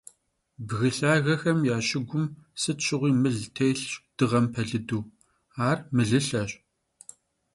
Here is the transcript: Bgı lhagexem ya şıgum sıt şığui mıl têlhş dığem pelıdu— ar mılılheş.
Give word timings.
Bgı 0.67 0.89
lhagexem 0.97 1.59
ya 1.69 1.77
şıgum 1.87 2.25
sıt 2.61 2.79
şığui 2.85 3.11
mıl 3.21 3.37
têlhş 3.55 3.91
dığem 4.17 4.45
pelıdu— 4.53 4.99
ar 5.67 5.77
mılılheş. 5.95 6.51